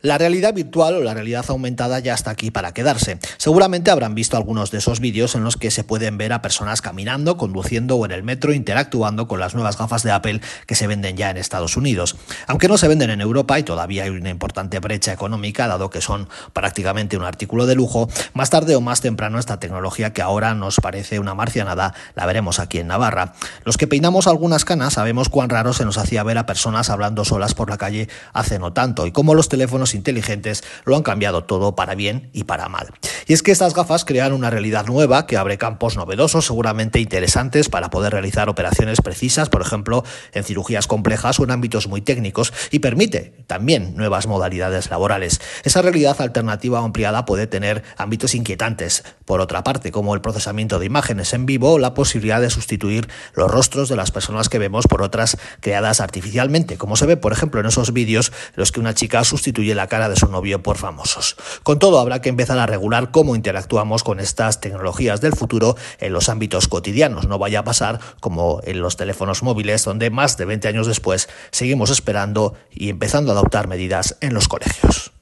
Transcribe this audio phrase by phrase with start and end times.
[0.00, 3.18] La realidad virtual o la realidad aumentada ya está aquí para quedarse.
[3.36, 6.80] Seguramente habrán visto algunos de esos vídeos en los que se pueden ver a personas
[6.80, 10.86] caminando, conduciendo o en el metro interactuando con las nuevas gafas de Apple que se
[10.86, 12.14] venden ya en Estados Unidos.
[12.46, 16.00] Aunque no se venden en Europa y todavía hay una importante brecha económica, dado que
[16.00, 20.54] son prácticamente un artículo de lujo, más tarde o más temprano esta tecnología que ahora
[20.54, 23.34] nos parece una marcianada la veremos aquí en Navarra.
[23.64, 27.24] Los que peinamos algunas canas sabemos cuán raro se nos hacía ver a personas hablando
[27.24, 31.44] solas por la calle hace no tanto y cómo los teléfonos inteligentes lo han cambiado
[31.44, 32.88] todo para bien y para mal.
[33.28, 37.68] Y es que estas gafas crean una realidad nueva que abre campos novedosos, seguramente interesantes
[37.68, 42.54] para poder realizar operaciones precisas, por ejemplo, en cirugías complejas o en ámbitos muy técnicos,
[42.70, 45.42] y permite también nuevas modalidades laborales.
[45.64, 50.86] Esa realidad alternativa ampliada puede tener ámbitos inquietantes, por otra parte, como el procesamiento de
[50.86, 54.86] imágenes en vivo o la posibilidad de sustituir los rostros de las personas que vemos
[54.86, 58.80] por otras creadas artificialmente, como se ve, por ejemplo, en esos vídeos en los que
[58.80, 61.36] una chica sustituye la cara de su novio por famosos.
[61.62, 66.12] Con todo, habrá que empezar a regular cómo interactuamos con estas tecnologías del futuro en
[66.12, 67.26] los ámbitos cotidianos.
[67.26, 71.28] No vaya a pasar como en los teléfonos móviles, donde más de 20 años después
[71.50, 75.10] seguimos esperando y empezando a adoptar medidas en los colegios.